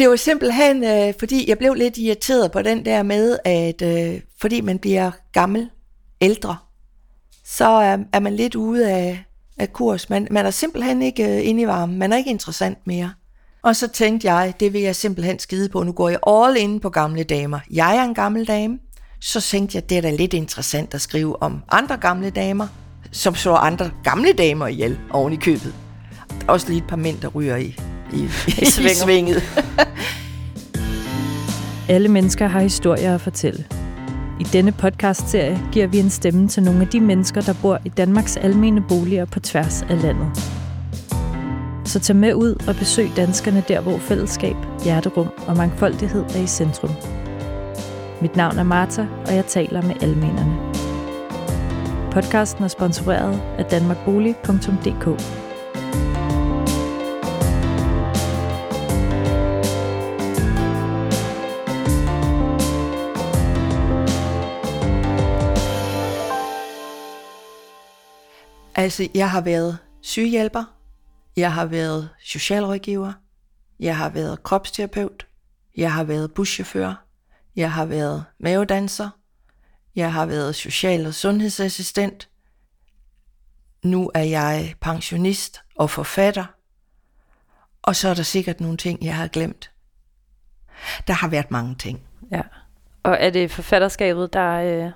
Det 0.00 0.08
var 0.10 0.16
simpelthen, 0.16 0.84
øh, 0.84 1.14
fordi 1.18 1.48
jeg 1.48 1.58
blev 1.58 1.74
lidt 1.74 1.98
irriteret 1.98 2.52
på 2.52 2.62
den 2.62 2.84
der 2.84 3.02
med, 3.02 3.38
at 3.44 3.82
øh, 3.82 4.20
fordi 4.40 4.60
man 4.60 4.78
bliver 4.78 5.10
gammel, 5.32 5.70
ældre, 6.20 6.56
så 7.44 7.68
er, 7.68 7.98
er 8.12 8.20
man 8.20 8.36
lidt 8.36 8.54
ude 8.54 8.90
af, 8.90 9.24
af 9.58 9.72
kurs. 9.72 10.10
Man, 10.10 10.28
man 10.30 10.46
er 10.46 10.50
simpelthen 10.50 11.02
ikke 11.02 11.24
øh, 11.24 11.48
inde 11.48 11.62
i 11.62 11.66
varmen. 11.66 11.98
Man 11.98 12.12
er 12.12 12.16
ikke 12.16 12.30
interessant 12.30 12.78
mere. 12.86 13.12
Og 13.62 13.76
så 13.76 13.88
tænkte 13.88 14.32
jeg, 14.32 14.54
det 14.60 14.72
vil 14.72 14.80
jeg 14.80 14.96
simpelthen 14.96 15.38
skide 15.38 15.68
på. 15.68 15.82
Nu 15.82 15.92
går 15.92 16.08
jeg 16.08 16.18
all 16.26 16.56
in 16.56 16.80
på 16.80 16.90
gamle 16.90 17.24
damer. 17.24 17.60
Jeg 17.70 17.96
er 17.96 18.02
en 18.02 18.14
gammel 18.14 18.48
dame. 18.48 18.78
Så 19.20 19.40
tænkte 19.40 19.76
jeg, 19.76 19.90
det 19.90 19.98
er 19.98 20.02
da 20.02 20.10
lidt 20.10 20.34
interessant 20.34 20.94
at 20.94 21.00
skrive 21.00 21.42
om 21.42 21.62
andre 21.68 21.96
gamle 21.96 22.30
damer, 22.30 22.66
som 23.12 23.34
slår 23.34 23.56
andre 23.56 23.90
gamle 24.04 24.32
damer 24.32 24.66
ihjel 24.66 24.98
oven 25.10 25.32
i 25.32 25.36
købet. 25.36 25.74
Også 26.48 26.68
lige 26.68 26.78
et 26.78 26.88
par 26.88 26.96
mænd, 26.96 27.20
der 27.20 27.28
ryger 27.28 27.56
i, 27.56 27.76
i, 28.12 28.22
i, 28.22 28.62
i 28.62 28.94
svinget. 28.94 29.42
Alle 31.88 32.08
mennesker 32.08 32.46
har 32.46 32.60
historier 32.60 33.14
at 33.14 33.20
fortælle. 33.20 33.64
I 34.40 34.42
denne 34.42 34.72
podcastserie 34.72 35.60
giver 35.72 35.86
vi 35.86 35.98
en 35.98 36.10
stemme 36.10 36.48
til 36.48 36.62
nogle 36.62 36.80
af 36.80 36.88
de 36.88 37.00
mennesker, 37.00 37.40
der 37.40 37.54
bor 37.62 37.78
i 37.84 37.88
Danmarks 37.88 38.36
almene 38.36 38.82
boliger 38.88 39.24
på 39.24 39.40
tværs 39.40 39.82
af 39.82 40.02
landet. 40.02 40.26
Så 41.84 42.00
tag 42.00 42.16
med 42.16 42.34
ud 42.34 42.54
og 42.68 42.76
besøg 42.76 43.10
danskerne 43.16 43.64
der, 43.68 43.80
hvor 43.80 43.98
fællesskab, 43.98 44.56
hjerterum 44.84 45.28
og 45.46 45.56
mangfoldighed 45.56 46.22
er 46.22 46.42
i 46.42 46.46
centrum. 46.46 46.90
Mit 48.22 48.36
navn 48.36 48.58
er 48.58 48.62
Marta, 48.62 49.06
og 49.26 49.34
jeg 49.34 49.46
taler 49.46 49.82
med 49.82 50.02
almenerne. 50.02 50.56
Podcasten 52.12 52.64
er 52.64 52.68
sponsoreret 52.68 53.42
af 53.58 53.64
danmarkbolig.dk. 53.64 55.49
Altså, 68.80 69.08
jeg 69.14 69.30
har 69.30 69.40
været 69.40 69.78
sygehjælper, 70.00 70.64
jeg 71.36 71.52
har 71.52 71.64
været 71.64 72.10
socialrådgiver, 72.22 73.12
jeg 73.80 73.96
har 73.96 74.08
været 74.08 74.42
kropsterapeut, 74.42 75.26
jeg 75.76 75.92
har 75.92 76.04
været 76.04 76.34
buschauffør, 76.34 77.04
jeg 77.56 77.72
har 77.72 77.84
været 77.84 78.24
mavedanser, 78.38 79.10
jeg 79.96 80.12
har 80.12 80.26
været 80.26 80.54
social- 80.54 81.06
og 81.06 81.14
sundhedsassistent, 81.14 82.28
nu 83.82 84.10
er 84.14 84.22
jeg 84.22 84.74
pensionist 84.80 85.62
og 85.76 85.90
forfatter, 85.90 86.44
og 87.82 87.96
så 87.96 88.08
er 88.08 88.14
der 88.14 88.22
sikkert 88.22 88.60
nogle 88.60 88.76
ting, 88.76 89.04
jeg 89.04 89.16
har 89.16 89.28
glemt. 89.28 89.70
Der 91.06 91.12
har 91.12 91.28
været 91.28 91.50
mange 91.50 91.74
ting. 91.74 92.00
Ja. 92.32 92.42
Og 93.02 93.16
er 93.20 93.30
det 93.30 93.50
forfatterskabet, 93.50 94.32
der, 94.32 94.50
øh, 94.50 94.92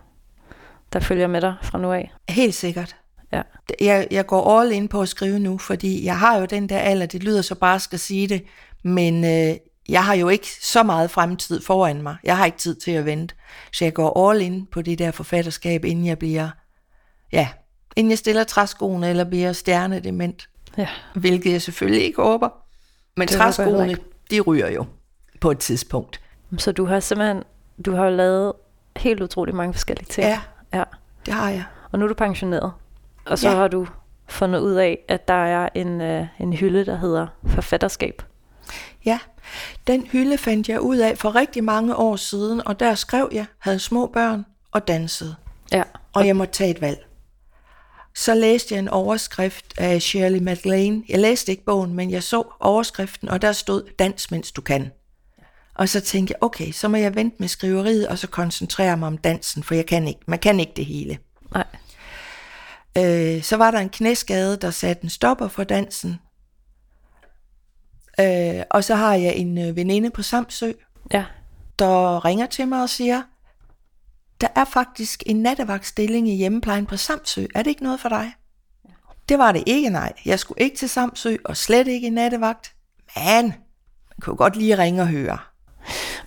der 0.93 1.01
følger 1.01 1.27
med 1.27 1.41
dig 1.41 1.55
fra 1.63 1.79
nu 1.79 1.93
af? 1.93 2.13
Helt 2.29 2.55
sikkert. 2.55 2.97
Ja. 3.37 3.43
Jeg, 3.81 4.09
jeg 4.11 4.27
går 4.27 4.59
all 4.59 4.73
in 4.73 4.89
på 4.89 5.01
at 5.01 5.09
skrive 5.09 5.39
nu, 5.39 5.59
fordi 5.59 6.05
jeg 6.05 6.19
har 6.19 6.39
jo 6.39 6.45
den 6.45 6.69
der 6.69 6.79
alder, 6.79 7.07
det 7.07 7.25
lyder 7.25 7.43
så 7.43 7.55
bare 7.55 7.81
skal 7.81 7.99
sige 7.99 8.29
det, 8.29 8.45
men 8.83 9.25
øh, 9.25 9.57
jeg 9.89 10.05
har 10.05 10.15
jo 10.15 10.29
ikke 10.29 10.49
så 10.61 10.83
meget 10.83 11.11
fremtid 11.11 11.61
foran 11.61 12.03
mig. 12.03 12.17
Jeg 12.25 12.37
har 12.37 12.45
ikke 12.45 12.59
tid 12.59 12.75
til 12.75 12.91
at 12.91 13.05
vente. 13.05 13.35
Så 13.73 13.85
jeg 13.85 13.95
går 13.95 14.31
all 14.31 14.41
in 14.41 14.67
på 14.67 14.83
det 14.83 14.99
der 14.99 15.11
forfatterskab, 15.11 15.85
inden 15.85 16.07
jeg 16.07 16.19
bliver, 16.19 16.49
ja, 17.33 17.49
inden 17.97 18.11
jeg 18.11 18.19
stiller 18.19 18.45
træskoene 18.45 19.11
eller 19.11 19.25
bliver 19.25 19.53
stjernedement. 19.53 20.49
Ja. 20.79 20.89
Hvilket 21.15 21.53
jeg 21.53 21.63
selvfølgelig 21.63 22.05
ikke 22.05 22.23
håber. 22.23 22.49
Men 23.17 23.29
Det 23.29 23.37
træskoene, 23.37 23.97
de 24.31 24.41
ryger 24.41 24.71
jo 24.71 24.85
på 25.41 25.51
et 25.51 25.59
tidspunkt. 25.59 26.21
Så 26.59 26.73
du 26.73 26.85
har 26.85 27.01
simpelthen 27.01 27.43
du 27.87 27.95
har 27.95 28.05
jo 28.05 28.17
lavet 28.17 28.53
helt 28.97 29.23
utrolig 29.23 29.55
mange 29.55 29.75
forskellige 29.75 30.07
ting. 30.07 30.27
Ja, 30.27 30.41
ja. 30.75 30.85
det 31.27 31.35
har 31.35 31.51
jeg. 31.51 31.65
Og 31.93 31.99
nu 31.99 32.05
er 32.05 32.09
du 32.09 32.15
pensioneret. 32.15 32.73
Og 33.27 33.39
så 33.39 33.49
Ja. 33.49 33.55
har 33.55 33.69
du 33.69 33.87
fundet 34.29 34.61
ud 34.61 34.75
af, 34.75 34.99
at 35.09 35.29
der 35.29 35.35
er 35.45 35.69
en, 35.75 36.01
øh, 36.01 36.27
en 36.41 36.53
hylde, 36.53 36.87
der 36.87 36.97
hedder 36.97 37.27
forfatterskab. 37.47 38.23
Ja, 39.05 39.19
den 39.87 40.07
hylde 40.07 40.39
fandt 40.39 40.69
jeg 40.69 40.81
ud 40.81 40.97
af 40.97 41.19
for 41.19 41.35
rigtig 41.35 41.65
mange 41.65 41.97
år 41.97 42.17
siden, 42.17 42.67
og 42.67 42.81
der 42.81 42.95
skrev 42.95 43.29
jeg, 43.33 43.47
havde 43.59 43.79
små 43.79 44.07
børn 44.07 44.45
og 44.73 44.89
dansede. 44.89 45.35
Ja. 45.73 45.83
og 46.13 46.27
jeg 46.27 46.37
måtte 46.37 46.53
tage 46.55 46.71
et 46.71 46.81
valg. 46.81 47.07
Så 48.15 48.35
læste 48.35 48.75
jeg 48.75 48.79
en 48.79 48.89
overskrift 48.89 49.75
af 49.79 50.03
Shirley 50.03 50.39
MacLaine. 50.43 51.03
Jeg 51.09 51.19
læste 51.19 51.53
ikke 51.53 51.65
bogen, 51.65 51.95
men 51.95 52.11
jeg 52.11 52.23
så 52.23 52.43
overskriften, 52.61 53.29
og 53.29 53.43
der 53.43 53.53
stod, 53.53 53.83
dans 53.99 54.31
mens 54.31 54.53
du 54.53 54.61
kan. 54.61 54.91
Og 55.75 55.89
så 55.89 56.01
tænkte 56.01 56.33
jeg, 56.33 56.43
okay, 56.43 56.73
så 56.73 56.89
må 56.89 56.97
jeg 56.97 57.15
vente 57.15 57.37
med 57.39 57.49
skriveriet, 57.49 58.09
og 58.09 58.19
så 58.19 58.27
koncentrere 58.27 58.97
mig 58.97 59.07
om 59.07 59.19
dansen, 59.19 59.63
for 59.63 59.75
jeg 59.75 59.87
kan 59.87 60.09
ikke, 60.09 60.21
man 60.27 60.39
kan 60.39 60.61
ikke 60.61 60.73
det 60.77 60.87
hele. 60.87 61.19
Nej. 61.55 61.65
Øh, 62.99 63.43
så 63.43 63.57
var 63.57 63.71
der 63.71 63.79
en 63.79 63.89
knæskade, 63.89 64.57
der 64.57 64.71
satte 64.71 65.05
en 65.05 65.11
stopper 65.11 65.49
for 65.49 65.65
dansen. 65.65 66.19
Øh, 68.21 68.63
og 68.71 68.85
så 68.85 68.95
har 68.95 69.15
jeg 69.15 69.35
en 69.37 69.59
øh, 69.69 69.77
veninde 69.77 70.11
på 70.11 70.23
Samsø, 70.23 70.73
Ja. 71.13 71.25
der 71.79 72.25
ringer 72.25 72.47
til 72.47 72.69
mig 72.69 72.83
og 72.83 72.91
siger, 72.91 73.23
der 74.41 74.49
er 74.57 74.65
faktisk 74.65 75.23
en 75.27 75.37
nattevagtstilling 75.37 76.29
i 76.29 76.35
hjemmeplejen 76.37 76.87
på 76.87 76.97
Samsø. 76.97 77.47
Er 77.55 77.63
det 77.63 77.71
ikke 77.71 77.83
noget 77.83 78.01
for 78.01 78.09
dig? 78.09 78.33
Det 79.29 79.39
var 79.39 79.53
det 79.53 79.63
ikke, 79.67 79.91
nej. 79.91 80.13
Jeg 80.25 80.39
skulle 80.39 80.61
ikke 80.63 80.77
til 80.77 80.89
Samsø, 80.89 81.37
og 81.45 81.57
slet 81.57 81.89
ikke 81.89 82.07
i 82.07 82.11
nattevagt. 82.11 82.75
Men 83.17 83.45
man 83.45 84.21
kunne 84.21 84.37
godt 84.37 84.57
lige 84.57 84.79
ringe 84.79 85.03
og 85.03 85.09
høre. 85.09 85.39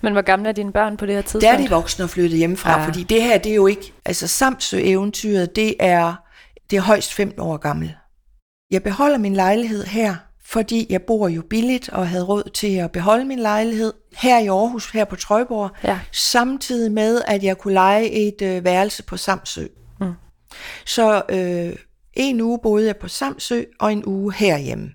Men 0.02 0.14
hvor 0.14 0.22
gamle 0.22 0.50
er 0.50 0.54
dine 0.54 0.72
børn 0.72 0.98
på 0.98 1.06
det 1.06 1.16
her 1.16 1.22
tidspunkt? 1.22 1.44
Der 1.44 1.52
er 1.54 1.58
de 1.58 1.70
voksne 1.70 2.06
og 2.06 2.10
flyttet 2.10 2.38
hjemmefra, 2.38 2.72
Ja. 2.72 2.80
ja. 2.80 2.86
fordi 2.88 3.04
det 3.04 3.24
her, 3.24 3.38
det 3.38 3.52
er 3.52 3.56
jo 3.56 3.68
ikke... 3.68 3.94
Altså 4.06 4.28
Samsø-eventyret, 4.28 5.56
det 5.56 5.76
er, 5.80 6.16
det 6.70 6.78
er 6.78 6.82
højst 6.82 7.14
15 7.14 7.40
år 7.42 7.58
gammel. 7.58 7.96
Jeg 8.72 8.84
beholder 8.84 9.18
min 9.18 9.34
lejlighed 9.34 9.84
her, 9.84 10.16
fordi 10.46 10.88
jeg 10.90 11.02
bor 11.02 11.28
jo 11.28 11.42
billigt 11.50 11.90
og 11.90 12.08
havde 12.10 12.24
råd 12.24 12.50
til 12.54 12.76
at 12.76 12.92
beholde 12.92 13.26
min 13.26 13.40
lejlighed 13.40 13.94
her 14.18 14.40
i 14.40 14.48
Aarhus, 14.48 14.92
her 14.92 15.06
på 15.06 15.16
Trøjborg, 15.16 15.72
Ja. 15.84 16.00
samtidig 16.12 16.92
med, 16.92 17.22
at 17.28 17.44
jeg 17.44 17.58
kunne 17.58 17.74
lege 17.74 18.10
et 18.12 18.42
øh, 18.42 18.64
værelse 18.64 19.04
på 19.04 19.18
Samsø. 19.18 19.66
Mm. 20.00 20.14
Så 20.86 21.22
øh, 21.30 21.76
en 22.14 22.42
uge 22.42 22.60
boede 22.64 22.86
jeg 22.88 22.98
på 22.98 23.08
Samsø, 23.08 23.64
og 23.80 23.92
en 23.94 24.04
uge 24.06 24.34
herhjemme. 24.34 24.90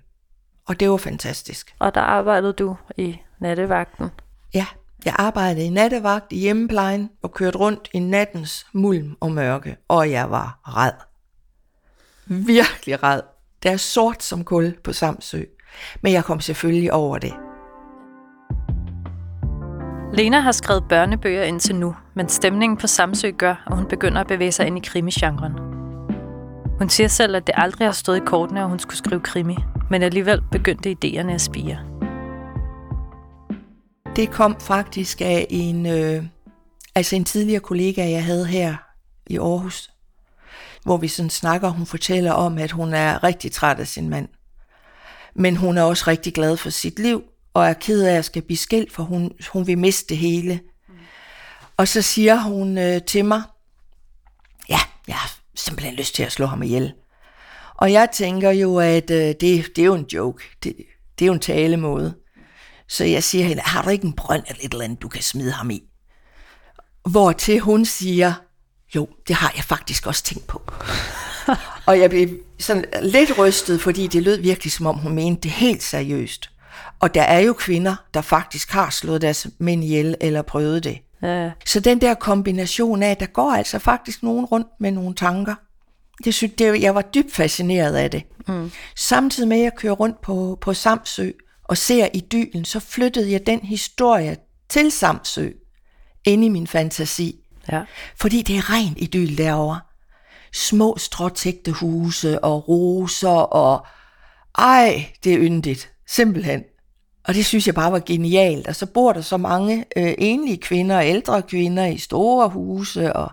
Og 0.67 0.79
det 0.79 0.89
var 0.89 0.97
fantastisk. 0.97 1.75
Og 1.79 1.95
der 1.95 2.01
arbejdede 2.01 2.53
du 2.53 2.75
i 2.97 3.17
nattevagten. 3.41 4.09
Ja, 4.53 4.65
jeg 5.05 5.15
arbejdede 5.17 5.65
i 5.65 5.69
nattevagt 5.69 6.31
i 6.31 6.39
hjemmeplejen 6.39 7.09
og 7.23 7.31
kørte 7.33 7.57
rundt 7.57 7.89
i 7.93 7.99
nattens 7.99 8.65
mulm 8.73 9.15
og 9.19 9.31
mørke, 9.31 9.77
og 9.87 10.11
jeg 10.11 10.31
var 10.31 10.59
ræd. 10.63 10.91
Virkelig 12.25 13.03
ræd. 13.03 13.21
Det 13.63 13.71
er 13.71 13.77
sort 13.77 14.23
som 14.23 14.43
kul 14.43 14.77
på 14.83 14.93
Samsø. 14.93 15.41
Men 16.01 16.13
jeg 16.13 16.23
kom 16.23 16.39
selvfølgelig 16.39 16.93
over 16.93 17.17
det. 17.17 17.33
Lena 20.13 20.39
har 20.39 20.51
skrevet 20.51 20.83
børnebøger 20.89 21.43
indtil 21.43 21.75
nu, 21.75 21.95
men 22.13 22.29
stemningen 22.29 22.77
på 22.77 22.87
Samsø 22.87 23.31
gør, 23.37 23.63
at 23.67 23.75
hun 23.75 23.85
begynder 23.85 24.21
at 24.21 24.27
bevæge 24.27 24.51
sig 24.51 24.67
ind 24.67 24.77
i 24.77 24.89
krimigenren. 24.89 25.53
Hun 26.79 26.89
siger 26.89 27.07
selv, 27.07 27.35
at 27.35 27.47
det 27.47 27.55
aldrig 27.57 27.87
har 27.87 27.93
stået 27.93 28.17
i 28.17 28.25
kortene, 28.25 28.59
at 28.59 28.69
hun 28.69 28.79
skulle 28.79 28.97
skrive 28.97 29.21
krimi, 29.21 29.57
men 29.89 30.03
alligevel 30.03 30.41
begyndte 30.51 30.95
idéerne 31.03 31.31
at 31.31 31.41
spire. 31.41 31.79
Det 34.15 34.31
kom 34.31 34.59
faktisk 34.59 35.21
af 35.21 35.47
en, 35.49 35.85
øh, 35.85 36.23
altså 36.95 37.15
en 37.15 37.25
tidligere 37.25 37.59
kollega, 37.59 38.09
jeg 38.09 38.25
havde 38.25 38.45
her 38.45 38.75
i 39.27 39.37
Aarhus, 39.37 39.92
hvor 40.83 40.97
vi 40.97 41.07
sådan 41.07 41.29
snakker, 41.29 41.69
hun 41.69 41.85
fortæller 41.85 42.31
om, 42.31 42.57
at 42.57 42.71
hun 42.71 42.93
er 42.93 43.23
rigtig 43.23 43.51
træt 43.51 43.79
af 43.79 43.87
sin 43.87 44.09
mand. 44.09 44.27
Men 45.35 45.57
hun 45.57 45.77
er 45.77 45.83
også 45.83 46.03
rigtig 46.07 46.33
glad 46.33 46.57
for 46.57 46.69
sit 46.69 46.99
liv, 46.99 47.23
og 47.53 47.65
er 47.65 47.73
ked 47.73 48.03
af 48.03 48.17
at 48.17 48.25
skal 48.25 48.41
blive 48.41 48.57
skilt, 48.57 48.91
for 48.93 49.03
hun, 49.03 49.31
hun 49.53 49.67
vil 49.67 49.77
miste 49.77 50.09
det 50.09 50.17
hele. 50.17 50.59
Og 51.77 51.87
så 51.87 52.01
siger 52.01 52.41
hun 52.41 52.77
øh, 52.77 53.01
til 53.01 53.25
mig, 53.25 53.41
ja, 54.69 54.79
jeg 55.07 55.15
har 55.15 55.31
simpelthen 55.55 55.95
lyst 55.95 56.15
til 56.15 56.23
at 56.23 56.31
slå 56.31 56.45
ham 56.45 56.63
ihjel. 56.63 56.93
Og 57.75 57.91
jeg 57.91 58.09
tænker 58.13 58.51
jo, 58.51 58.77
at 58.77 59.11
øh, 59.11 59.17
det, 59.17 59.41
det 59.41 59.77
er 59.77 59.85
jo 59.85 59.93
en 59.95 60.05
joke. 60.13 60.43
Det, 60.63 60.75
det 61.19 61.25
er 61.25 61.27
jo 61.27 61.33
en 61.33 61.39
talemåde. 61.39 62.15
Så 62.87 63.03
jeg 63.03 63.23
siger 63.23 63.45
hende, 63.45 63.61
har 63.61 63.81
du 63.81 63.89
ikke 63.89 64.07
en 64.07 64.13
brønd 64.13 64.43
eller 64.47 64.61
et 64.63 64.71
eller 64.71 64.85
andet, 64.85 65.01
du 65.01 65.07
kan 65.07 65.21
smide 65.21 65.51
ham 65.51 65.69
i? 65.69 65.83
Hvor 67.09 67.31
til 67.31 67.59
hun 67.59 67.85
siger, 67.85 68.33
jo, 68.95 69.07
det 69.27 69.35
har 69.35 69.53
jeg 69.55 69.63
faktisk 69.63 70.07
også 70.07 70.23
tænkt 70.23 70.47
på. 70.47 70.61
og 71.87 71.99
jeg 71.99 72.09
blev 72.09 72.29
sådan 72.59 72.85
lidt 73.01 73.37
rystet, 73.37 73.81
fordi 73.81 74.07
det 74.07 74.23
lød 74.23 74.37
virkelig, 74.37 74.71
som 74.71 74.85
om 74.85 74.97
hun 74.97 75.15
mente 75.15 75.41
det 75.41 75.51
helt 75.51 75.83
seriøst. 75.83 76.49
Og 76.99 77.15
der 77.15 77.21
er 77.21 77.39
jo 77.39 77.53
kvinder, 77.53 77.95
der 78.13 78.21
faktisk 78.21 78.71
har 78.71 78.89
slået 78.89 79.21
deres 79.21 79.47
mænd 79.59 79.83
ihjel 79.83 80.15
eller 80.21 80.41
prøvet 80.41 80.83
det. 80.83 80.97
Ja, 81.21 81.51
Så 81.65 81.79
den 81.79 82.01
der 82.01 82.13
kombination 82.13 83.03
af, 83.03 83.11
at 83.11 83.19
der 83.19 83.25
går 83.25 83.51
altså 83.51 83.79
faktisk 83.79 84.23
nogen 84.23 84.45
rundt 84.45 84.67
med 84.79 84.91
nogle 84.91 85.15
tanker. 85.15 85.55
Det 86.25 86.33
synes, 86.33 86.53
det, 86.57 86.81
jeg 86.81 86.95
var 86.95 87.01
dybt 87.01 87.33
fascineret 87.33 87.95
af 87.95 88.11
det. 88.11 88.23
Mm. 88.47 88.71
Samtidig 88.95 89.49
med, 89.49 89.57
at 89.57 89.63
jeg 89.63 89.71
kører 89.77 89.93
rundt 89.93 90.21
på, 90.21 90.57
på 90.61 90.73
Samsø 90.73 91.31
og 91.63 91.73
og 91.73 91.77
ser 91.77 92.07
idyllen, 92.13 92.65
så 92.65 92.79
flyttede 92.79 93.31
jeg 93.31 93.47
den 93.47 93.59
historie 93.59 94.37
til 94.69 94.91
Samsø 94.91 95.49
ind 96.25 96.45
i 96.45 96.49
min 96.49 96.67
fantasi. 96.67 97.39
Ja. 97.71 97.83
Fordi 98.15 98.41
det 98.41 98.57
er 98.57 98.69
ren 98.69 98.93
idyll 98.97 99.37
derovre. 99.37 99.79
Små 100.53 100.97
stråtægte 100.97 101.71
huse 101.71 102.43
og 102.43 102.67
roser 102.67 103.29
og... 103.29 103.85
Ej, 104.57 105.05
det 105.23 105.33
er 105.33 105.39
yndigt. 105.39 105.91
Simpelthen. 106.07 106.63
Og 107.23 107.33
det 107.33 107.45
synes 107.45 107.67
jeg 107.67 107.75
bare 107.75 107.91
var 107.91 108.01
genialt. 108.05 108.67
Og 108.67 108.75
så 108.75 108.85
bor 108.85 109.13
der 109.13 109.21
så 109.21 109.37
mange 109.37 109.85
øh, 109.95 110.13
enlige 110.17 110.57
kvinder 110.57 110.97
og 110.97 111.07
ældre 111.07 111.41
kvinder 111.41 111.85
i 111.85 111.97
store 111.97 112.49
huse, 112.49 113.13
og 113.13 113.31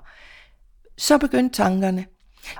så 0.98 1.18
begyndte 1.18 1.62
tankerne. 1.62 2.06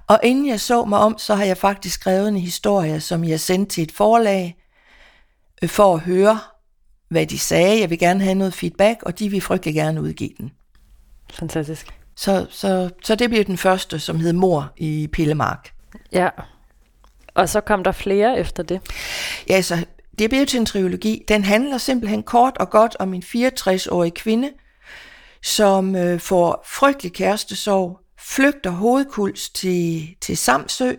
Og 0.07 0.21
inden 0.23 0.47
jeg 0.47 0.61
så 0.61 0.85
mig 0.85 0.99
om, 0.99 1.19
så 1.19 1.35
har 1.35 1.45
jeg 1.45 1.57
faktisk 1.57 1.95
skrevet 1.95 2.29
en 2.29 2.37
historie, 2.37 3.01
som 3.01 3.25
jeg 3.25 3.41
sendte 3.41 3.75
til 3.75 3.83
et 3.83 3.93
forlag, 3.93 4.57
øh, 5.63 5.69
for 5.69 5.95
at 5.95 6.01
høre, 6.01 6.41
hvad 7.09 7.27
de 7.27 7.39
sagde. 7.39 7.81
Jeg 7.81 7.91
vil 7.91 7.99
gerne 7.99 8.25
have 8.25 8.35
noget 8.35 8.55
feedback, 8.55 9.03
og 9.03 9.19
de 9.19 9.29
vil 9.29 9.41
frygtelig 9.41 9.75
gerne 9.75 10.03
udgive 10.03 10.31
den. 10.39 10.53
Fantastisk. 11.33 11.87
Så, 12.17 12.47
så, 12.51 12.91
så 13.05 13.15
det 13.15 13.31
bliver 13.31 13.45
den 13.45 13.57
første, 13.57 13.99
som 13.99 14.21
hed 14.21 14.33
Mor 14.33 14.73
i 14.77 15.09
Pillemark. 15.13 15.73
Ja. 16.13 16.29
Og 17.35 17.49
så 17.49 17.61
kom 17.61 17.85
der 17.85 17.93
flere 17.93 18.39
efter 18.39 18.63
det. 18.63 18.81
Ja, 19.49 19.63
så 19.63 19.85
det 20.19 20.31
bliver 20.31 20.45
til 20.45 20.61
en 20.61 20.67
trilogi. 20.67 21.25
Den 21.29 21.45
handler 21.45 21.79
simpelthen 21.79 22.23
kort 22.23 22.57
og 22.59 22.71
godt 22.71 22.97
om 22.99 23.15
en 23.15 23.23
64-årig 23.27 24.15
kvinde, 24.15 24.51
som 25.43 25.97
øh, 25.97 26.21
får 26.21 26.65
frygtelig 26.67 27.13
kærestesorg, 27.13 28.01
flygter 28.19 28.71
hovedkuls 28.71 29.51
til, 29.51 30.09
til 30.21 30.37
Samsø, 30.37 30.93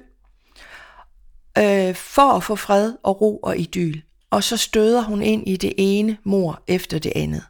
øh, 1.58 1.96
for 1.96 2.34
at 2.34 2.44
få 2.44 2.56
fred 2.56 2.94
og 3.04 3.22
ro 3.22 3.38
og 3.38 3.58
idyl. 3.58 4.02
Og 4.30 4.44
så 4.44 4.58
støder 4.58 5.02
hun 5.02 5.22
ind 5.22 5.48
i 5.48 5.58
det 5.58 5.74
ene 5.78 6.18
mor 6.24 6.64
efter 6.68 7.00
det 7.00 7.14
andet. 7.16 7.44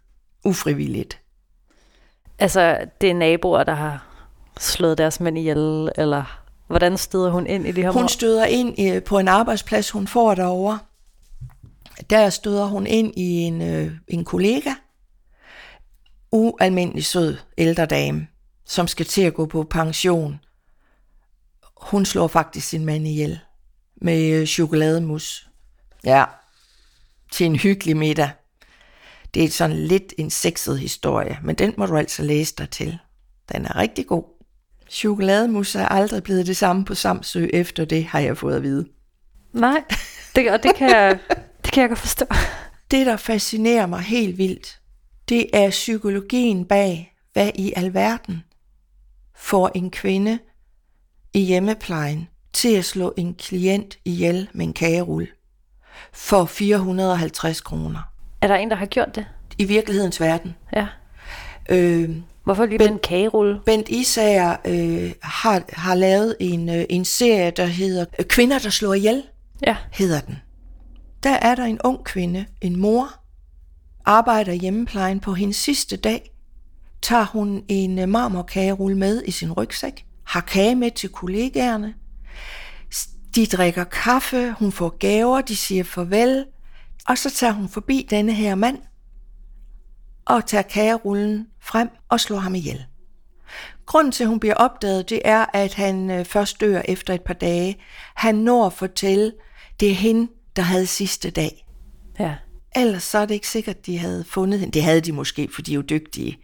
Ufrivilligt. 0.45 1.20
Altså, 2.42 2.78
det 3.02 3.10
er 3.10 3.14
naboer, 3.14 3.64
der 3.64 3.74
har 3.74 4.08
slået 4.60 4.98
deres 4.98 5.20
mænd 5.20 5.38
ihjel, 5.38 5.90
eller 5.96 6.42
hvordan 6.68 6.98
støder 6.98 7.32
hun 7.32 7.48
ind 7.48 7.68
i 7.68 7.72
det 7.72 7.84
her 7.84 7.92
Hun 7.92 8.02
mord? 8.02 8.10
støder 8.10 8.46
ind 8.46 8.80
i, 8.80 9.00
på 9.00 9.20
en 9.20 9.28
arbejdsplads, 9.28 9.90
hun 9.92 10.08
får 10.08 10.36
derovre. 10.36 10.80
Der 12.10 12.30
støder 12.30 12.66
hun 12.66 12.88
ind 12.88 13.14
i 13.18 13.30
en, 13.32 13.62
øh, 13.62 13.92
en 14.08 14.26
kollega, 14.26 14.72
ualmindelig 16.32 17.06
sød 17.06 17.38
ældre 17.58 17.86
dame, 17.86 18.28
som 18.66 18.88
skal 18.88 19.06
til 19.06 19.22
at 19.22 19.34
gå 19.34 19.46
på 19.46 19.64
pension. 19.64 20.40
Hun 21.82 22.06
slår 22.06 22.28
faktisk 22.28 22.68
sin 22.68 22.86
mand 22.86 23.08
ihjel 23.08 23.40
med 23.96 24.32
øh, 24.32 24.48
chokolademus. 24.48 25.48
Ja, 26.06 26.26
til 27.32 27.46
en 27.46 27.56
hyggelig 27.56 27.98
middag. 27.98 28.30
Det 29.33 29.44
er 29.44 29.50
sådan 29.50 29.78
lidt 29.78 30.13
en 30.18 30.30
sexet 30.30 30.80
historie, 30.80 31.39
men 31.44 31.56
den 31.56 31.74
må 31.78 31.86
du 31.86 31.98
altså 31.98 32.24
læse 32.24 32.56
dig 32.57 32.69
til. 32.69 32.98
Den 33.54 33.66
er 33.66 33.75
rigtig 33.75 34.07
god. 34.07 34.24
Chokolademus 34.89 35.75
er 35.75 35.86
aldrig 35.86 36.24
blevet 36.24 36.48
det 36.48 36.57
samme 36.57 36.86
på 36.86 36.95
Samsø 36.95 37.48
efter 37.54 37.86
det, 37.86 38.06
har 38.06 38.19
jeg 38.19 38.38
fået 38.38 38.56
at 38.56 38.63
vide. 38.63 38.88
Nej, 39.54 39.83
det, 40.36 40.51
og 40.51 40.63
det 40.63 40.75
kan, 40.75 40.89
jeg, 40.89 41.19
det 41.63 41.72
kan 41.74 41.81
jeg 41.81 41.89
godt 41.89 42.00
forstå. 42.00 42.25
Det, 42.92 43.06
der 43.06 43.18
fascinerer 43.18 43.86
mig 43.86 44.00
helt 44.00 44.38
vildt, 44.38 44.80
det 45.30 45.45
er 45.54 45.69
psykologien 45.69 46.66
bag, 46.66 47.16
hvad 47.33 47.51
i 47.56 47.74
alverden 47.75 48.44
får 49.36 49.72
en 49.75 49.92
kvinde 49.92 50.39
i 51.33 51.39
hjemmeplejen 51.39 52.28
til 52.54 52.75
at 52.75 52.86
slå 52.86 53.13
en 53.18 53.33
klient 53.33 53.98
ihjel 54.06 54.50
med 54.54 54.66
en 54.66 54.74
kagerulle 54.74 55.28
for 56.13 56.45
450 56.45 57.62
kroner. 57.62 58.11
Er 58.42 58.48
der 58.48 58.56
en, 58.56 58.70
der 58.70 58.76
har 58.76 58.86
gjort 58.86 59.16
det? 59.16 59.26
I 59.58 59.66
virkelighedens 59.66 60.22
verden. 60.22 60.56
Ja. 60.76 60.88
Øh, 61.70 62.10
Hvorfor 62.44 62.66
lige 62.66 62.80
Ben- 62.80 62.84
med 62.84 62.92
en 62.92 63.00
kagerulle? 63.04 63.60
Bent 63.66 63.90
Isager 63.90 64.56
øh, 64.66 65.12
har, 65.22 65.64
har 65.74 65.96
lavet 65.96 66.36
en, 66.40 66.70
øh, 66.70 66.86
en 66.90 67.06
serie, 67.06 67.52
der 67.52 67.66
hedder 67.66 68.06
øh, 68.20 68.26
Kvinder, 68.26 68.60
der 68.60 68.70
slår 68.70 68.94
ihjel, 68.94 69.24
Ja. 69.68 69.76
hedder 69.92 70.20
den. 70.20 70.36
Der 71.24 71.30
er 71.34 71.56
der 71.56 71.64
en 71.64 71.80
ung 71.84 72.04
kvinde, 72.04 72.46
en 72.62 72.80
mor, 72.80 73.10
arbejder 74.06 74.54
hjemmeplejen 74.54 75.20
på 75.20 75.34
hendes 75.34 75.56
sidste 75.56 75.98
dag, 75.98 76.32
tager 77.02 77.26
hun 77.26 77.64
en 77.68 78.00
øh, 78.00 78.10
marmorkagerulle 78.10 78.98
med 78.98 79.24
i 79.26 79.32
sin 79.32 79.52
rygsæk, 79.52 80.06
har 80.24 80.42
kage 80.42 80.76
med 80.76 80.92
til 80.92 81.10
kollegaerne, 81.10 81.94
de 83.36 83.46
drikker 83.46 83.84
kaffe, 83.84 84.52
hun 84.60 84.72
får 84.72 84.90
gaver, 84.90 85.42
de 85.42 85.56
siger 85.56 85.84
farvel, 85.84 86.46
og 87.07 87.18
så 87.18 87.30
tager 87.30 87.53
hun 87.53 87.69
forbi 87.69 88.07
denne 88.09 88.33
her 88.33 88.56
mand, 88.56 88.77
og 90.25 90.45
tager 90.45 90.62
kagerullen 90.62 91.48
frem 91.62 91.89
og 92.09 92.19
slår 92.19 92.38
ham 92.38 92.56
ihjel. 92.56 92.86
Grunden 93.86 94.12
til, 94.12 94.24
at 94.24 94.30
hun 94.30 94.39
bliver 94.39 94.56
opdaget, 94.56 95.09
det 95.09 95.21
er, 95.25 95.45
at 95.53 95.74
han 95.74 96.12
øh, 96.12 96.25
først 96.25 96.62
dør 96.62 96.81
efter 96.86 97.13
et 97.13 97.21
par 97.21 97.33
dage. 97.33 97.77
Han 98.15 98.36
når 98.36 98.65
at 98.65 98.74
fortælle, 98.74 99.33
det 99.80 99.92
er 99.92 99.95
hende, 99.95 100.31
der 100.56 100.62
havde 100.62 100.88
sidste 100.88 101.30
dag. 101.30 101.65
Ja. 102.19 102.36
Ellers 102.75 103.04
så 103.04 103.18
er 103.18 103.25
det 103.25 103.33
ikke 103.33 103.47
sikkert, 103.47 103.86
de 103.86 103.97
havde 103.97 104.24
fundet 104.24 104.59
hende. 104.59 104.74
Det 104.74 104.83
havde 104.83 105.01
de 105.01 105.12
måske, 105.12 105.50
for 105.56 105.62
de 105.62 105.71
er 105.71 105.75
jo 105.75 105.81
dygtige. 105.81 106.38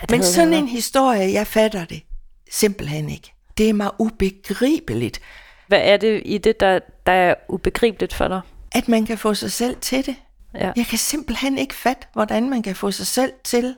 det 0.00 0.10
Men 0.10 0.22
sådan 0.22 0.54
en 0.54 0.68
historie, 0.68 1.32
jeg 1.32 1.46
fatter 1.46 1.84
det 1.84 2.02
simpelthen 2.50 3.10
ikke. 3.10 3.32
Det 3.58 3.68
er 3.68 3.72
mig 3.72 3.90
ubegribeligt, 3.98 5.20
Hvad 5.68 5.80
er 5.82 5.96
det 5.96 6.22
i 6.24 6.38
det, 6.38 6.60
der, 6.60 6.78
der 7.06 7.12
er 7.12 7.34
ubegribeligt 7.48 8.14
for 8.14 8.28
dig? 8.28 8.40
At 8.74 8.88
man 8.88 9.06
kan 9.06 9.18
få 9.18 9.34
sig 9.34 9.52
selv 9.52 9.76
til 9.80 10.06
det. 10.06 10.16
Ja. 10.54 10.72
Jeg 10.76 10.86
kan 10.86 10.98
simpelthen 10.98 11.58
ikke 11.58 11.74
fatte, 11.74 12.06
hvordan 12.12 12.50
man 12.50 12.62
kan 12.62 12.76
få 12.76 12.90
sig 12.90 13.06
selv 13.06 13.32
til 13.44 13.76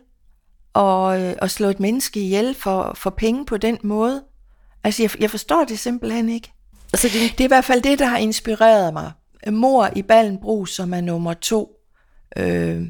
at, 0.75 1.21
øh, 1.21 1.35
at 1.43 1.51
slå 1.51 1.69
et 1.69 1.81
menneske 1.81 2.21
ihjel 2.21 2.55
for, 2.55 2.93
for 2.97 3.11
penge 3.11 3.47
på 3.47 3.57
den 3.57 3.79
måde. 3.83 4.25
Altså, 4.85 5.03
jeg, 5.03 5.21
jeg 5.21 5.31
forstår 5.31 5.65
det 5.65 5.79
simpelthen 5.79 6.29
ikke. 6.29 6.53
Altså, 6.93 7.09
din, 7.09 7.29
Det 7.29 7.41
er 7.41 7.45
i 7.45 7.47
hvert 7.47 7.65
fald 7.65 7.83
det, 7.83 7.99
der 7.99 8.07
har 8.07 8.19
inspireret 8.19 8.93
mig. 8.93 9.13
Mor 9.51 9.91
i 9.97 10.03
Ballenbro, 10.03 10.67
som 10.67 10.95
er 10.95 11.01
nummer 11.01 11.35
to, 11.35 11.71
øh, 12.37 12.83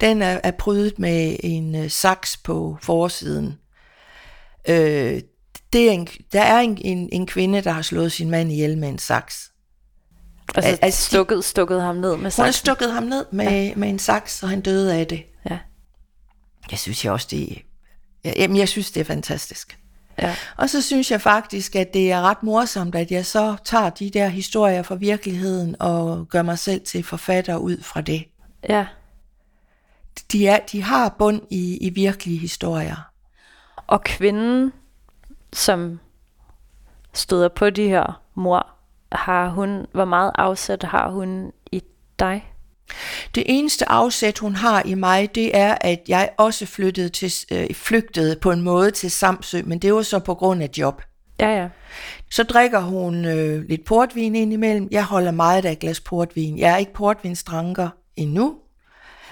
den 0.00 0.22
er, 0.22 0.40
er 0.44 0.50
prydet 0.50 0.98
med 0.98 1.36
en 1.42 1.74
øh, 1.74 1.90
saks 1.90 2.36
på 2.36 2.78
forsiden. 2.82 3.58
Øh, 4.68 5.20
det 5.72 5.88
er 5.88 5.92
en, 5.92 6.08
der 6.32 6.42
er 6.42 6.58
en, 6.58 6.78
en, 6.80 7.08
en 7.12 7.26
kvinde, 7.26 7.60
der 7.60 7.70
har 7.70 7.82
slået 7.82 8.12
sin 8.12 8.30
mand 8.30 8.52
ihjel 8.52 8.78
med 8.78 8.88
en 8.88 8.98
saks. 8.98 9.49
Altså, 10.56 10.78
altså, 10.82 11.02
stukket, 11.02 11.44
stukket 11.44 11.82
ham 11.82 11.96
ned 11.96 12.10
med 12.10 12.16
Hun 12.16 12.24
har 12.24 12.30
saksen. 12.30 12.52
stukket 12.52 12.92
ham 12.92 13.02
ned 13.02 13.24
med, 13.32 13.46
ja. 13.66 13.72
med 13.76 13.88
en 13.88 13.98
saks, 13.98 14.42
og 14.42 14.48
han 14.48 14.60
døde 14.60 14.94
af 14.94 15.06
det. 15.06 15.22
Ja. 15.50 15.58
Jeg 16.70 16.78
synes 16.78 17.04
jeg 17.04 17.12
også, 17.12 17.28
det 17.30 17.52
er, 17.52 17.56
ja, 18.24 18.32
jamen, 18.36 18.56
jeg 18.56 18.68
synes, 18.68 18.90
det 18.90 19.00
er 19.00 19.04
fantastisk. 19.04 19.78
Ja. 20.18 20.34
Og 20.56 20.70
så 20.70 20.82
synes 20.82 21.10
jeg 21.10 21.20
faktisk, 21.20 21.76
at 21.76 21.94
det 21.94 22.12
er 22.12 22.20
ret 22.20 22.42
morsomt, 22.42 22.94
at 22.94 23.10
jeg 23.10 23.26
så 23.26 23.56
tager 23.64 23.90
de 23.90 24.10
der 24.10 24.28
historier 24.28 24.82
fra 24.82 24.94
virkeligheden 24.94 25.76
og 25.80 26.26
gør 26.28 26.42
mig 26.42 26.58
selv 26.58 26.80
til 26.80 27.04
forfatter 27.04 27.56
ud 27.56 27.82
fra 27.82 28.00
det. 28.00 28.24
ja. 28.68 28.86
De, 30.32 30.46
er, 30.48 30.58
de 30.72 30.82
har 30.82 31.14
bund 31.18 31.40
i, 31.50 31.76
i 31.76 31.90
virkelige 31.90 32.38
historier. 32.38 32.96
Og 33.86 34.02
kvinden, 34.04 34.72
som 35.52 36.00
støder 37.12 37.48
på 37.48 37.70
de 37.70 37.88
her 37.88 38.22
mor, 38.34 38.66
har 39.12 39.48
hun, 39.48 39.86
hvor 39.92 40.04
meget 40.04 40.32
afsæt 40.34 40.82
har 40.82 41.10
hun 41.10 41.52
i 41.72 41.82
dig? 42.18 42.52
Det 43.34 43.42
eneste 43.46 43.88
afsæt, 43.88 44.38
hun 44.38 44.56
har 44.56 44.82
i 44.82 44.94
mig, 44.94 45.34
det 45.34 45.56
er, 45.56 45.74
at 45.80 46.00
jeg 46.08 46.30
også 46.36 46.66
flyttede 46.66 47.08
til, 47.08 47.32
øh, 47.52 47.74
flygtede 47.74 48.36
på 48.36 48.50
en 48.50 48.62
måde 48.62 48.90
til 48.90 49.10
Samsø, 49.10 49.62
men 49.64 49.78
det 49.78 49.94
var 49.94 50.02
så 50.02 50.18
på 50.18 50.34
grund 50.34 50.62
af 50.62 50.70
job. 50.78 51.02
Ja, 51.40 51.60
ja. 51.60 51.68
Så 52.30 52.42
drikker 52.42 52.80
hun 52.80 53.24
øh, 53.24 53.64
lidt 53.68 53.84
portvin 53.84 54.34
indimellem. 54.34 54.88
Jeg 54.90 55.04
holder 55.04 55.30
meget 55.30 55.64
af 55.64 55.72
et 55.72 55.78
glas 55.78 56.00
portvin. 56.00 56.58
Jeg 56.58 56.72
er 56.72 56.76
ikke 56.76 56.92
portvinstranker 56.92 57.88
endnu, 58.16 58.54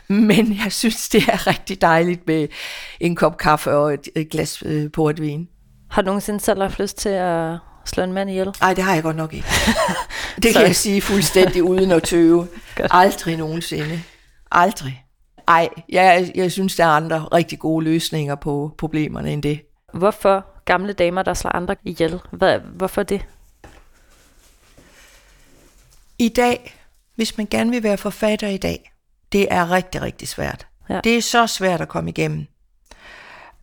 men 0.08 0.58
jeg 0.64 0.72
synes, 0.72 1.08
det 1.08 1.22
er 1.22 1.46
rigtig 1.46 1.80
dejligt 1.80 2.26
med 2.26 2.48
en 3.00 3.16
kop 3.16 3.36
kaffe 3.36 3.72
og 3.72 3.94
et, 3.94 4.08
et 4.16 4.30
glas 4.30 4.62
øh, 4.66 4.92
portvin. 4.92 5.48
Har 5.90 6.02
du 6.02 6.06
nogensinde 6.06 6.40
selv 6.40 6.62
haft 6.62 6.78
lyst 6.78 6.98
til 6.98 7.08
at 7.08 7.58
slå 7.84 8.02
en 8.02 8.12
mand 8.12 8.30
ihjel? 8.30 8.54
Nej, 8.60 8.74
det 8.74 8.84
har 8.84 8.94
jeg 8.94 9.02
godt 9.02 9.16
nok 9.16 9.34
ikke. 9.34 9.48
Det 10.42 10.52
kan 10.52 10.62
jeg 10.62 10.76
sige 10.76 11.00
fuldstændig 11.00 11.62
uden 11.62 11.90
at 11.90 12.02
tøve. 12.02 12.48
Aldrig 12.90 13.36
nogensinde. 13.36 14.02
Aldrig. 14.50 15.04
Ej, 15.48 15.68
jeg, 15.88 16.32
jeg 16.34 16.52
synes, 16.52 16.76
der 16.76 16.84
er 16.84 16.88
andre 16.88 17.18
rigtig 17.32 17.58
gode 17.58 17.84
løsninger 17.84 18.34
på 18.34 18.74
problemerne 18.78 19.32
end 19.32 19.42
det. 19.42 19.60
Hvorfor 19.94 20.46
gamle 20.64 20.92
damer, 20.92 21.22
der 21.22 21.34
slår 21.34 21.56
andre 21.56 21.76
ihjel? 21.84 22.20
Hvad, 22.32 22.58
hvorfor 22.58 23.02
det? 23.02 23.26
I 26.18 26.28
dag, 26.28 26.74
hvis 27.14 27.36
man 27.36 27.46
gerne 27.50 27.70
vil 27.70 27.82
være 27.82 27.98
forfatter 27.98 28.48
i 28.48 28.56
dag, 28.56 28.92
det 29.32 29.46
er 29.50 29.70
rigtig, 29.70 30.02
rigtig 30.02 30.28
svært. 30.28 30.66
Ja. 30.90 31.00
Det 31.04 31.16
er 31.16 31.22
så 31.22 31.46
svært 31.46 31.80
at 31.80 31.88
komme 31.88 32.10
igennem. 32.10 32.46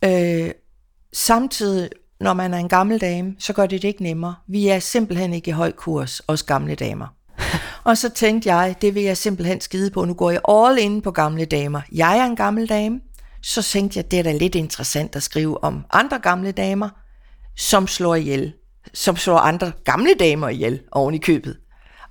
Øh, 0.04 0.50
samtidig, 1.12 1.90
når 2.20 2.32
man 2.34 2.54
er 2.54 2.58
en 2.58 2.68
gammel 2.68 3.00
dame, 3.00 3.34
så 3.38 3.52
gør 3.52 3.66
det 3.66 3.82
det 3.82 3.88
ikke 3.88 4.02
nemmere. 4.02 4.34
Vi 4.48 4.68
er 4.68 4.78
simpelthen 4.78 5.32
ikke 5.32 5.48
i 5.48 5.52
høj 5.52 5.72
kurs, 5.72 6.22
os 6.28 6.42
gamle 6.42 6.74
damer. 6.74 7.06
Og 7.84 7.98
så 7.98 8.08
tænkte 8.08 8.54
jeg, 8.54 8.74
det 8.82 8.94
vil 8.94 9.02
jeg 9.02 9.16
simpelthen 9.16 9.60
skide 9.60 9.90
på. 9.90 10.04
Nu 10.04 10.14
går 10.14 10.30
jeg 10.30 10.40
all 10.48 10.78
in 10.78 11.02
på 11.02 11.10
gamle 11.10 11.44
damer. 11.44 11.80
Jeg 11.92 12.18
er 12.18 12.24
en 12.24 12.36
gammel 12.36 12.68
dame. 12.68 13.00
Så 13.42 13.62
tænkte 13.62 13.96
jeg, 13.96 14.10
det 14.10 14.18
er 14.18 14.22
da 14.22 14.32
lidt 14.32 14.54
interessant 14.54 15.16
at 15.16 15.22
skrive 15.22 15.64
om 15.64 15.84
andre 15.92 16.18
gamle 16.18 16.52
damer, 16.52 16.88
som 17.56 17.86
slår 17.86 18.14
ihjel. 18.14 18.52
Som 18.94 19.16
slår 19.16 19.38
andre 19.38 19.72
gamle 19.84 20.14
damer 20.20 20.48
ihjel 20.48 20.80
oven 20.92 21.14
i 21.14 21.18
købet. 21.18 21.56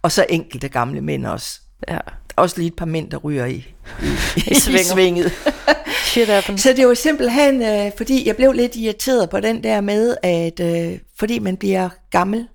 Og 0.01 0.12
så 0.12 0.25
enkelte 0.29 0.69
gamle 0.69 1.01
mænd 1.01 1.25
også. 1.25 1.59
Ja. 1.88 2.00
Også 2.35 2.57
lige 2.57 2.67
et 2.67 2.75
par 2.75 2.85
mænd, 2.85 3.12
der 3.12 3.17
ryger 3.17 3.45
i, 3.45 3.55
i, 4.03 4.07
I 4.47 4.51
i 4.51 4.83
svinget. 4.83 5.31
Shit 6.15 6.27
happens. 6.27 6.62
Så 6.62 6.74
det 6.74 6.88
var 6.88 6.93
simpelthen, 6.93 7.62
øh, 7.62 7.91
fordi 7.98 8.27
jeg 8.27 8.36
blev 8.36 8.51
lidt 8.51 8.75
irriteret 8.75 9.29
på 9.29 9.39
den 9.39 9.63
der 9.63 9.81
med, 9.81 10.17
at 10.24 10.60
øh, 10.60 11.00
fordi 11.19 11.39
man 11.39 11.57
bliver 11.57 11.89
gammel, 12.12 12.48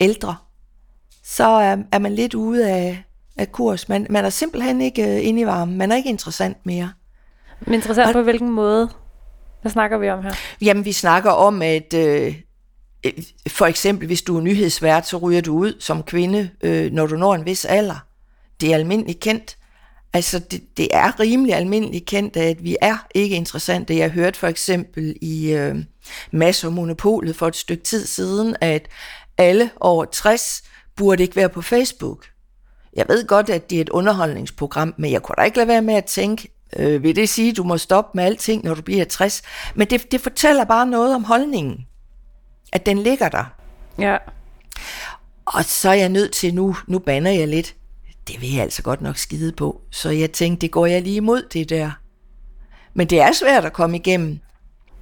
ældre, 0.00 0.36
så 1.24 1.44
er, 1.44 1.76
er 1.92 1.98
man 1.98 2.14
lidt 2.14 2.34
ude 2.34 2.70
af, 2.70 3.04
af 3.36 3.52
kurs. 3.52 3.88
Man, 3.88 4.06
man 4.10 4.24
er 4.24 4.30
simpelthen 4.30 4.80
ikke 4.80 5.02
øh, 5.02 5.26
inde 5.26 5.40
i 5.40 5.46
varmen. 5.46 5.78
Man 5.78 5.92
er 5.92 5.96
ikke 5.96 6.08
interessant 6.08 6.66
mere. 6.66 6.92
Men 7.60 7.74
interessant 7.74 8.12
på 8.12 8.22
hvilken 8.22 8.50
måde. 8.50 8.88
Hvad 9.62 9.72
snakker 9.72 9.98
vi 9.98 10.10
om 10.10 10.22
her? 10.22 10.32
Jamen, 10.60 10.84
vi 10.84 10.92
snakker 10.92 11.30
om, 11.30 11.62
at 11.62 11.94
øh, 11.94 12.34
øh, 13.06 13.12
for 13.48 13.66
eksempel, 13.66 14.06
hvis 14.06 14.22
du 14.22 14.36
er 14.36 14.40
nyhedsvært, 14.40 15.06
så 15.06 15.16
ryger 15.16 15.40
du 15.40 15.54
ud 15.54 15.80
som 15.80 16.02
kvinde, 16.02 16.50
øh, 16.62 16.92
når 16.92 17.06
du 17.06 17.16
når 17.16 17.34
en 17.34 17.46
vis 17.46 17.64
alder. 17.64 18.06
Det 18.60 18.70
er 18.70 18.74
almindeligt 18.74 19.20
kendt. 19.20 19.56
Altså, 20.12 20.38
det, 20.38 20.76
det 20.76 20.88
er 20.92 21.20
rimelig 21.20 21.54
almindeligt 21.54 22.06
kendt, 22.06 22.36
at 22.36 22.64
vi 22.64 22.76
er 22.80 23.06
ikke 23.14 23.36
interessante. 23.36 23.96
Jeg 23.96 24.10
hørte 24.10 24.38
for 24.38 24.46
eksempel 24.46 25.16
i 25.22 25.52
øh, 25.52 25.76
Mads 26.30 26.64
og 26.64 26.72
Monopolet 26.72 27.36
for 27.36 27.48
et 27.48 27.56
stykke 27.56 27.84
tid 27.84 28.06
siden, 28.06 28.56
at 28.60 28.88
alle 29.38 29.70
over 29.80 30.04
60 30.04 30.62
burde 30.96 31.22
ikke 31.22 31.36
være 31.36 31.48
på 31.48 31.62
Facebook. 31.62 32.26
Jeg 32.96 33.04
ved 33.08 33.26
godt, 33.26 33.50
at 33.50 33.70
det 33.70 33.76
er 33.76 33.80
et 33.80 33.88
underholdningsprogram, 33.88 34.94
men 34.96 35.12
jeg 35.12 35.22
kunne 35.22 35.34
da 35.38 35.42
ikke 35.42 35.56
lade 35.56 35.68
være 35.68 35.82
med 35.82 35.94
at 35.94 36.04
tænke, 36.04 36.48
øh, 36.76 37.02
vil 37.02 37.16
det 37.16 37.28
sige, 37.28 37.50
at 37.50 37.56
du 37.56 37.62
må 37.62 37.78
stoppe 37.78 38.10
med 38.14 38.24
alting, 38.24 38.64
når 38.64 38.74
du 38.74 38.82
bliver 38.82 39.04
60? 39.04 39.42
Men 39.74 39.90
det, 39.90 40.12
det 40.12 40.20
fortæller 40.20 40.64
bare 40.64 40.86
noget 40.86 41.14
om 41.14 41.24
holdningen, 41.24 41.86
at 42.72 42.86
den 42.86 42.98
ligger 42.98 43.28
der. 43.28 43.44
Ja. 43.98 44.16
Og 45.46 45.64
så 45.64 45.88
er 45.88 45.94
jeg 45.94 46.08
nødt 46.08 46.32
til, 46.32 46.54
nu, 46.54 46.76
nu 46.86 46.98
banner 46.98 47.30
jeg 47.30 47.48
lidt, 47.48 47.74
det 48.28 48.40
vil 48.40 48.52
jeg 48.52 48.62
altså 48.62 48.82
godt 48.82 49.00
nok 49.00 49.16
skide 49.16 49.52
på. 49.52 49.80
Så 49.90 50.10
jeg 50.10 50.32
tænkte, 50.32 50.60
det 50.60 50.70
går 50.70 50.86
jeg 50.86 51.02
lige 51.02 51.16
imod 51.16 51.42
det 51.52 51.68
der. 51.68 51.90
Men 52.94 53.06
det 53.06 53.20
er 53.20 53.32
svært 53.32 53.64
at 53.64 53.72
komme 53.72 53.96
igennem. 53.96 54.38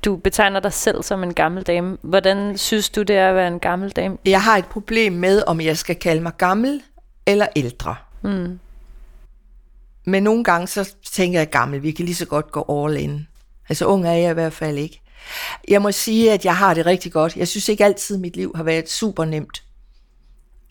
Du 0.05 0.17
betegner 0.17 0.61
dig 0.61 0.73
selv 0.73 1.03
som 1.03 1.23
en 1.23 1.35
gammel 1.35 1.63
dame. 1.63 1.97
Hvordan 2.03 2.59
synes 2.59 2.91
du, 2.91 3.03
det 3.03 3.17
er 3.17 3.29
at 3.29 3.35
være 3.35 3.49
en 3.49 3.59
gammel 3.59 3.91
dame? 3.91 4.19
Jeg 4.25 4.43
har 4.43 4.57
et 4.57 4.67
problem 4.67 5.13
med, 5.13 5.43
om 5.47 5.61
jeg 5.61 5.79
skal 5.79 5.97
kalde 5.97 6.23
mig 6.23 6.33
gammel 6.39 6.83
eller 7.27 7.47
ældre. 7.57 7.97
Mm. 8.23 8.59
Men 10.07 10.23
nogle 10.23 10.45
gange 10.45 10.67
så 10.67 10.95
tænker 11.13 11.39
jeg 11.39 11.51
gammel, 11.51 11.83
vi 11.83 11.91
kan 11.91 12.05
lige 12.05 12.15
så 12.15 12.27
godt 12.27 12.53
gå 12.53 12.87
all 12.87 12.97
in. 12.97 13.27
Altså 13.69 13.87
ung 13.87 14.07
er 14.07 14.13
jeg 14.13 14.31
i 14.31 14.35
hvert 14.35 14.53
fald 14.53 14.79
ikke. 14.79 15.01
Jeg 15.69 15.83
må 15.83 15.93
sige, 15.93 16.33
at 16.33 16.45
jeg 16.45 16.57
har 16.57 16.75
det 16.75 16.87
rigtig 16.87 17.13
godt. 17.13 17.37
Jeg 17.37 17.49
synes 17.49 17.69
ikke 17.69 17.85
altid, 17.85 18.17
at 18.17 18.21
mit 18.21 18.37
liv 18.37 18.53
har 18.57 18.63
været 18.63 18.91
super 18.91 19.25
nemt. 19.25 19.63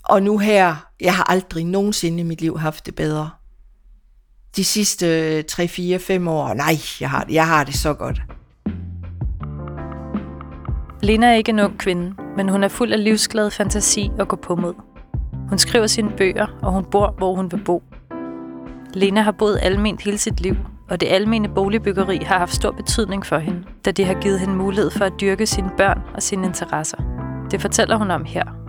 Og 0.04 0.24
nu 0.24 0.38
her, 0.38 0.76
jeg 1.02 1.16
har 1.16 1.24
aldrig 1.24 1.66
nogensinde 1.66 2.20
i 2.20 2.24
mit 2.24 2.42
liv 2.42 2.60
haft 2.60 2.86
det 2.86 2.96
bedre. 2.96 3.30
De 4.56 4.64
sidste 4.64 5.42
3, 5.42 5.68
4, 5.68 6.00
5 6.00 6.28
år, 6.28 6.54
nej, 6.54 6.76
jeg 7.00 7.10
har, 7.10 7.26
jeg 7.30 7.48
har 7.48 7.64
det 7.64 7.76
så 7.76 7.94
godt. 7.94 8.22
Lena 11.02 11.28
er 11.28 11.34
ikke 11.34 11.50
en 11.50 11.60
ung 11.60 11.80
kvinde, 11.80 12.16
men 12.38 12.50
hun 12.50 12.64
er 12.64 12.68
fuld 12.68 12.94
af 12.94 13.04
livsglad 13.04 13.52
fantasi 13.52 14.12
og 14.20 14.28
gå 14.28 14.36
på 14.36 14.56
mod. 14.56 14.74
Hun 15.50 15.58
skriver 15.58 15.88
sine 15.88 16.12
bøger, 16.18 16.48
og 16.62 16.72
hun 16.72 16.86
bor, 16.86 17.16
hvor 17.18 17.36
hun 17.36 17.52
vil 17.52 17.64
bo. 17.66 17.84
Lena 18.94 19.22
har 19.22 19.32
boet 19.32 19.60
alment 19.62 20.02
hele 20.02 20.18
sit 20.18 20.42
liv, 20.42 20.56
og 20.90 21.02
det 21.02 21.08
almene 21.08 21.50
boligbyggeri 21.50 22.18
har 22.18 22.38
haft 22.38 22.56
stor 22.56 22.72
betydning 22.72 23.26
for 23.26 23.38
hende, 23.38 23.64
da 23.86 23.92
det 23.92 24.06
har 24.06 24.22
givet 24.22 24.40
hende 24.40 24.56
mulighed 24.56 24.92
for 24.92 25.06
at 25.06 25.14
dyrke 25.22 25.46
sine 25.46 25.70
børn 25.78 26.02
og 26.14 26.24
sine 26.24 26.48
interesser. 26.48 26.98
Det 27.52 27.62
fortæller 27.62 27.96
hun 27.96 28.12
om 28.12 28.26
her. 28.26 28.63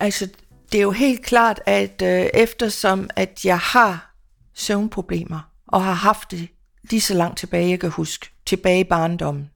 Altså, 0.00 0.28
det 0.72 0.78
er 0.78 0.82
jo 0.82 0.90
helt 0.90 1.26
klart, 1.26 1.60
at 1.66 2.02
øh, 2.02 2.26
eftersom 2.34 3.10
at 3.16 3.44
jeg 3.44 3.58
har 3.58 4.14
søvnproblemer, 4.54 5.50
og 5.68 5.84
har 5.84 5.92
haft 5.92 6.30
det 6.30 6.48
lige 6.90 7.00
så 7.00 7.14
langt 7.14 7.38
tilbage, 7.38 7.70
jeg 7.70 7.80
kan 7.80 7.90
huske, 7.90 8.30
tilbage 8.46 8.80
i 8.80 8.84
barndommen, 8.84 9.50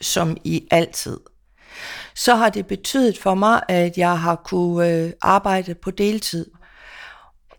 som 0.00 0.36
i 0.44 0.66
altid, 0.70 1.18
så 2.14 2.34
har 2.34 2.50
det 2.50 2.66
betydet 2.66 3.18
for 3.18 3.34
mig, 3.34 3.62
at 3.68 3.98
jeg 3.98 4.20
har 4.20 4.34
kunne 4.36 4.88
øh, 4.88 5.12
arbejde 5.20 5.74
på 5.74 5.90
deltid. 5.90 6.50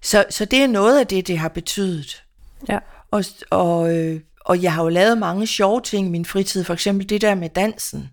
Så, 0.02 0.26
så 0.30 0.46
det 0.46 0.60
er 0.60 0.68
noget 0.68 1.00
af 1.00 1.08
det, 1.08 1.28
det 1.28 1.38
har 1.38 1.50
betydet. 1.50 2.24
Ja. 2.70 2.80
Og, 3.12 3.24
og, 3.50 3.96
øh, 3.98 4.22
og 4.46 4.62
jeg 4.64 4.74
har 4.74 4.84
jo 4.84 4.90
lavet 4.90 5.18
mange 5.18 5.48
sjove 5.48 5.82
ting 5.82 6.08
i 6.08 6.10
min 6.10 6.26
fritid, 6.26 6.64
for 6.64 6.74
eksempel 6.74 7.10
det 7.10 7.22
der 7.22 7.36
med 7.36 7.50
dansen. 7.50 8.10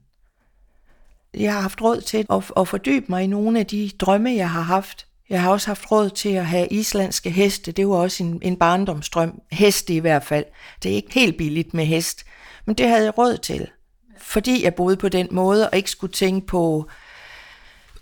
Jeg 1.37 1.53
har 1.53 1.61
haft 1.61 1.83
råd 1.83 2.01
til 2.01 2.27
at, 2.31 2.51
at 2.57 2.69
fordybe 2.69 3.07
mig 3.09 3.25
i 3.25 3.27
nogle 3.27 3.59
af 3.59 3.67
de 3.67 3.91
drømme, 3.99 4.35
jeg 4.35 4.51
har 4.51 4.61
haft. 4.61 5.07
Jeg 5.31 5.43
har 5.43 5.51
også 5.51 5.67
haft 5.67 5.91
råd 5.93 6.11
til 6.11 6.29
at 6.29 6.47
have 6.47 6.69
islandske 6.69 7.31
heste. 7.31 7.73
Det 7.73 7.89
var 7.89 7.97
også 7.97 8.23
en, 8.23 8.39
en 8.43 8.57
barndomsdrøm. 8.57 9.41
Heste 9.53 9.95
i 9.95 9.99
hvert 9.99 10.25
fald. 10.25 10.45
Det 10.83 10.91
er 10.91 10.95
ikke 10.95 11.15
helt 11.15 11.37
billigt 11.37 11.75
med 11.75 11.85
hest. 11.87 12.25
Men 12.65 12.75
det 12.75 12.89
havde 12.89 13.05
jeg 13.05 13.19
råd 13.19 13.37
til. 13.37 13.69
Fordi 14.19 14.65
jeg 14.65 14.75
boede 14.75 14.97
på 14.97 15.09
den 15.09 15.29
måde, 15.31 15.71
og 15.71 15.77
ikke 15.77 15.91
skulle 15.91 16.13
tænke 16.13 16.47
på 16.47 16.91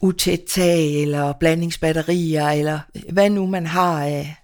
utæt 0.00 0.40
tag, 0.48 1.02
eller 1.02 1.32
blandingsbatterier, 1.32 2.48
eller 2.48 2.80
hvad 3.12 3.30
nu 3.30 3.46
man 3.46 3.66
har 3.66 4.04
af, 4.04 4.36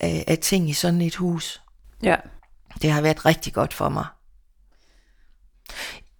af, 0.00 0.24
af 0.26 0.38
ting 0.38 0.70
i 0.70 0.72
sådan 0.72 1.02
et 1.02 1.14
hus. 1.14 1.62
Ja. 2.02 2.16
Det 2.82 2.90
har 2.90 3.00
været 3.00 3.26
rigtig 3.26 3.52
godt 3.52 3.74
for 3.74 3.88
mig. 3.88 4.06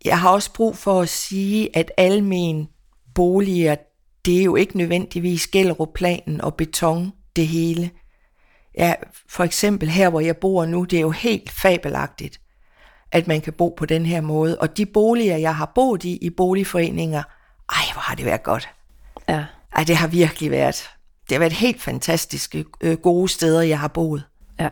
Jeg 0.05 0.21
har 0.21 0.31
også 0.31 0.53
brug 0.53 0.77
for 0.77 1.01
at 1.01 1.09
sige, 1.09 1.77
at 1.77 1.93
almen 1.97 2.69
boliger, 3.15 3.77
det 4.25 4.41
er 4.41 4.45
jo 4.45 4.57
ikke 4.57 4.79
nødvendigvis 4.79 5.47
Gellerup-planen 5.47 6.41
og 6.41 6.55
beton, 6.55 7.13
det 7.37 7.49
hele. 7.49 7.91
Ja, 8.79 8.95
for 9.29 9.45
eksempel 9.45 9.89
her, 9.89 10.11
hvor 10.11 10.21
jeg 10.21 10.37
bor 10.37 10.65
nu, 10.67 10.85
det 10.85 10.97
er 10.97 11.01
jo 11.01 11.11
helt 11.11 11.51
fabelagtigt, 11.51 12.41
at 13.13 13.27
man 13.27 13.41
kan 13.41 13.53
bo 13.53 13.69
på 13.69 13.87
den 13.87 14.07
her 14.07 14.21
måde. 14.21 14.59
Og 14.59 14.77
de 14.77 14.87
boliger, 14.87 15.37
jeg 15.37 15.57
har 15.57 15.73
boet 15.75 16.05
i, 16.05 16.17
i 16.17 16.31
boligforeninger, 16.31 17.23
ej, 17.73 17.83
hvor 17.93 18.01
har 18.01 18.15
det 18.15 18.25
været 18.25 18.43
godt. 18.43 18.69
Ja. 19.29 19.45
Ej, 19.77 19.85
det 19.85 19.97
har 19.97 20.07
virkelig 20.09 20.51
været, 20.51 20.91
det 21.29 21.33
har 21.33 21.39
været 21.39 21.53
helt 21.53 21.83
fantastiske, 21.83 22.65
øh, 22.81 22.97
gode 22.97 23.29
steder, 23.29 23.63
jeg 23.63 23.81
har 23.81 23.89
boet 23.89 24.25
Ja. 24.61 24.69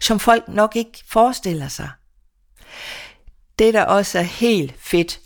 som 0.00 0.18
folk 0.18 0.48
nok 0.48 0.76
ikke 0.76 1.04
forestiller 1.08 1.68
sig. 1.68 1.88
Det, 3.58 3.74
der 3.74 3.84
også 3.84 4.18
er 4.18 4.22
helt 4.22 4.74
fedt, 4.78 5.20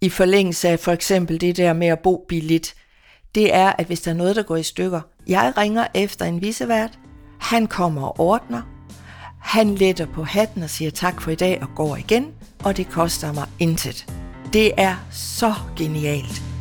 i 0.00 0.08
forlængelse 0.08 0.68
af 0.68 0.80
for 0.80 0.92
eksempel 0.92 1.40
det 1.40 1.56
der 1.56 1.72
med 1.72 1.86
at 1.86 1.98
bo 1.98 2.24
billigt, 2.28 2.74
det 3.34 3.54
er, 3.54 3.72
at 3.78 3.86
hvis 3.86 4.00
der 4.00 4.10
er 4.10 4.14
noget, 4.14 4.36
der 4.36 4.42
går 4.42 4.56
i 4.56 4.62
stykker, 4.62 5.00
jeg 5.26 5.52
ringer 5.56 5.86
efter 5.94 6.24
en 6.24 6.42
visevært, 6.42 6.98
han 7.40 7.66
kommer 7.66 8.02
og 8.02 8.20
ordner, 8.20 8.62
han 9.40 9.74
letter 9.74 10.06
på 10.06 10.24
hatten 10.24 10.62
og 10.62 10.70
siger 10.70 10.90
tak 10.90 11.22
for 11.22 11.30
i 11.30 11.34
dag 11.34 11.62
og 11.62 11.68
går 11.76 11.96
igen, 11.96 12.32
og 12.64 12.76
det 12.76 12.90
koster 12.90 13.32
mig 13.32 13.46
intet. 13.58 14.06
Det 14.52 14.72
er 14.76 14.96
så 15.10 15.54
genialt. 15.76 16.53